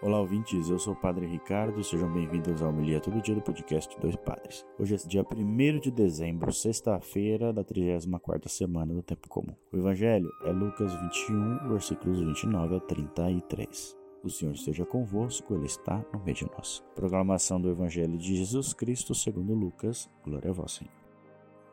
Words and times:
Olá, 0.00 0.20
ouvintes. 0.20 0.70
Eu 0.70 0.78
sou 0.78 0.92
o 0.92 0.96
Padre 0.96 1.26
Ricardo. 1.26 1.82
Sejam 1.82 2.08
bem-vindos 2.12 2.62
ao 2.62 2.68
Homilia 2.68 3.00
Todo 3.00 3.20
Dia 3.20 3.34
do 3.34 3.40
podcast 3.40 3.98
Dois 3.98 4.14
Padres. 4.14 4.64
Hoje 4.78 4.94
é 4.94 4.98
dia 4.98 5.24
1 5.24 5.80
de 5.80 5.90
dezembro, 5.90 6.52
sexta-feira 6.52 7.52
da 7.52 7.64
34ª 7.64 8.46
semana 8.46 8.94
do 8.94 9.02
Tempo 9.02 9.28
Comum. 9.28 9.56
O 9.72 9.76
Evangelho 9.76 10.30
é 10.44 10.52
Lucas 10.52 10.94
21, 10.94 11.68
versículos 11.70 12.20
29 12.20 12.76
a 12.76 12.80
33. 12.80 13.96
O 14.22 14.30
Senhor 14.30 14.52
esteja 14.52 14.86
convosco, 14.86 15.52
Ele 15.54 15.66
está 15.66 16.04
no 16.12 16.20
meio 16.20 16.36
de 16.36 16.46
nós. 16.46 16.80
Proclamação 16.94 17.60
do 17.60 17.68
Evangelho 17.68 18.16
de 18.16 18.36
Jesus 18.36 18.72
Cristo 18.72 19.16
segundo 19.16 19.52
Lucas. 19.52 20.08
Glória 20.24 20.50
a 20.50 20.54
vós, 20.54 20.74
Senhor. 20.74 20.97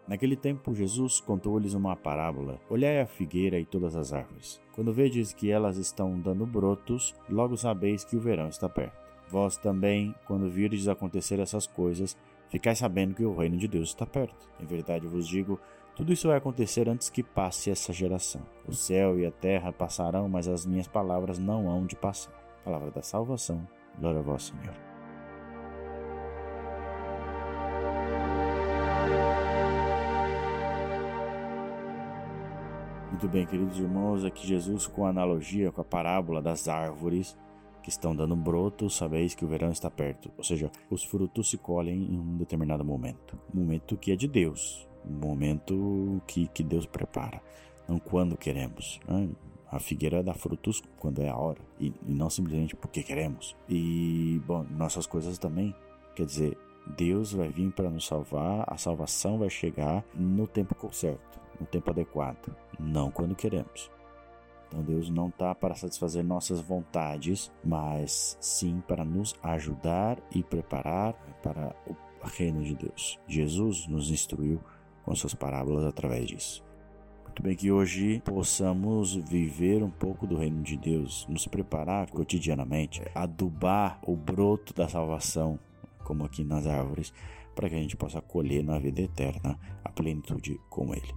Naquele 0.07 0.35
tempo, 0.35 0.73
Jesus 0.73 1.19
contou-lhes 1.19 1.73
uma 1.73 1.95
parábola: 1.95 2.59
Olhai 2.69 3.01
a 3.01 3.07
figueira 3.07 3.59
e 3.59 3.65
todas 3.65 3.95
as 3.95 4.13
árvores. 4.13 4.61
Quando 4.73 4.93
vedes 4.93 5.33
que 5.33 5.49
elas 5.49 5.77
estão 5.77 6.19
dando 6.19 6.45
brotos, 6.45 7.15
logo 7.29 7.57
sabeis 7.57 8.03
que 8.03 8.15
o 8.15 8.19
verão 8.19 8.47
está 8.47 8.69
perto. 8.69 9.05
Vós 9.29 9.57
também, 9.57 10.13
quando 10.27 10.49
virdes 10.49 10.87
acontecer 10.87 11.39
essas 11.39 11.65
coisas, 11.65 12.15
ficais 12.49 12.77
sabendo 12.77 13.15
que 13.15 13.25
o 13.25 13.35
reino 13.35 13.57
de 13.57 13.67
Deus 13.67 13.89
está 13.89 14.05
perto. 14.05 14.47
Em 14.59 14.65
verdade 14.65 15.07
vos 15.07 15.27
digo, 15.27 15.59
tudo 15.95 16.13
isso 16.13 16.27
vai 16.27 16.37
acontecer 16.37 16.87
antes 16.87 17.09
que 17.09 17.23
passe 17.23 17.71
essa 17.71 17.91
geração. 17.91 18.41
O 18.67 18.73
céu 18.73 19.17
e 19.17 19.25
a 19.25 19.31
terra 19.31 19.71
passarão, 19.71 20.29
mas 20.29 20.47
as 20.47 20.65
minhas 20.65 20.87
palavras 20.87 21.39
não 21.39 21.69
hão 21.69 21.85
de 21.85 21.95
passar. 21.95 22.33
Palavra 22.63 22.91
da 22.91 23.01
salvação. 23.01 23.67
Glória 23.97 24.19
a 24.19 24.23
vós, 24.23 24.43
Senhor. 24.43 24.94
Muito 33.15 33.29
bem, 33.29 33.45
queridos 33.45 33.79
irmãos, 33.79 34.25
aqui 34.25 34.45
Jesus 34.45 34.87
com 34.87 35.05
a 35.05 35.09
analogia, 35.09 35.71
com 35.71 35.79
a 35.79 35.85
parábola 35.85 36.41
das 36.41 36.67
árvores 36.67 37.33
que 37.81 37.89
estão 37.89 38.13
dando 38.13 38.35
brotos, 38.35 38.97
sabeis 38.97 39.33
que 39.33 39.45
o 39.45 39.47
verão 39.47 39.71
está 39.71 39.89
perto. 39.89 40.29
Ou 40.37 40.43
seja, 40.43 40.69
os 40.89 41.01
frutos 41.05 41.49
se 41.49 41.57
colhem 41.57 42.13
em 42.13 42.19
um 42.19 42.35
determinado 42.35 42.83
momento. 42.83 43.39
Momento 43.53 43.95
que 43.95 44.11
é 44.11 44.17
de 44.17 44.27
Deus, 44.27 44.85
momento 45.05 46.21
que, 46.27 46.49
que 46.49 46.61
Deus 46.61 46.85
prepara, 46.85 47.41
não 47.87 47.99
quando 47.99 48.35
queremos. 48.35 48.99
Né? 49.07 49.29
A 49.71 49.79
figueira 49.79 50.21
dá 50.21 50.33
frutos 50.33 50.83
quando 50.97 51.21
é 51.21 51.29
a 51.29 51.37
hora 51.37 51.61
e, 51.79 51.93
e 52.05 52.13
não 52.13 52.29
simplesmente 52.29 52.75
porque 52.75 53.01
queremos. 53.01 53.55
E, 53.69 54.41
bom, 54.45 54.65
nossas 54.71 55.07
coisas 55.07 55.37
também. 55.37 55.73
Quer 56.17 56.25
dizer, 56.25 56.57
Deus 56.97 57.33
vai 57.33 57.49
vir 57.49 57.71
para 57.71 57.89
nos 57.89 58.05
salvar, 58.05 58.63
a 58.67 58.77
salvação 58.77 59.39
vai 59.39 59.49
chegar 59.49 60.03
no 60.13 60.47
tempo 60.47 60.75
certo 60.91 61.35
no 61.59 61.65
tempo 61.65 61.91
adequado, 61.91 62.55
não 62.79 63.11
quando 63.11 63.35
queremos. 63.35 63.91
Então 64.67 64.81
Deus 64.81 65.09
não 65.09 65.29
está 65.29 65.53
para 65.53 65.75
satisfazer 65.75 66.23
nossas 66.23 66.59
vontades, 66.59 67.51
mas 67.63 68.37
sim 68.41 68.81
para 68.87 69.05
nos 69.05 69.35
ajudar 69.43 70.17
e 70.31 70.43
preparar 70.43 71.13
para 71.41 71.75
o 71.87 72.27
reino 72.27 72.63
de 72.63 72.75
Deus. 72.75 73.19
Jesus 73.27 73.87
nos 73.87 74.09
instruiu 74.09 74.59
com 75.03 75.15
suas 75.15 75.33
parábolas 75.33 75.85
através 75.85 76.27
disso. 76.27 76.63
Muito 77.23 77.43
bem 77.43 77.55
que 77.55 77.71
hoje 77.71 78.21
possamos 78.23 79.13
viver 79.13 79.83
um 79.83 79.89
pouco 79.89 80.25
do 80.25 80.37
reino 80.37 80.63
de 80.63 80.77
Deus, 80.77 81.27
nos 81.29 81.45
preparar 81.47 82.09
cotidianamente, 82.09 83.01
adubar 83.13 83.99
o 84.03 84.15
broto 84.15 84.73
da 84.73 84.87
salvação, 84.87 85.59
como 86.05 86.23
aqui 86.23 86.45
nas 86.45 86.65
árvores, 86.65 87.11
para 87.53 87.67
que 87.67 87.75
a 87.75 87.79
gente 87.79 87.97
possa 87.97 88.21
colher 88.21 88.63
na 88.63 88.79
vida 88.79 89.01
eterna 89.01 89.59
a 89.83 89.89
plenitude 89.89 90.57
com 90.69 90.93
Ele. 90.93 91.13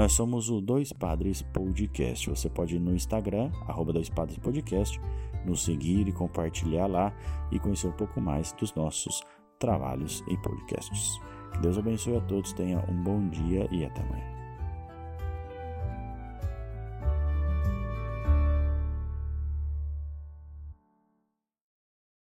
Nós 0.00 0.12
somos 0.12 0.48
o 0.48 0.60
Dois 0.60 0.92
Padres 0.92 1.42
Podcast. 1.42 2.30
Você 2.30 2.48
pode 2.48 2.76
ir 2.76 2.78
no 2.78 2.94
Instagram, 2.94 3.50
arroba 3.66 3.92
Dois 3.92 4.08
Padres 4.08 4.38
Podcast, 4.38 4.98
nos 5.44 5.64
seguir 5.64 6.08
e 6.08 6.12
compartilhar 6.12 6.86
lá 6.86 7.12
e 7.50 7.58
conhecer 7.58 7.88
um 7.88 7.92
pouco 7.92 8.20
mais 8.20 8.52
dos 8.52 8.74
nossos 8.74 9.22
trabalhos 9.58 10.24
e 10.28 10.36
podcasts. 10.38 11.20
Que 11.52 11.60
Deus 11.60 11.76
abençoe 11.76 12.16
a 12.16 12.20
todos, 12.22 12.52
tenha 12.54 12.78
um 12.88 13.02
bom 13.02 13.28
dia 13.28 13.68
e 13.70 13.84
até 13.84 14.00
amanhã. 14.00 14.39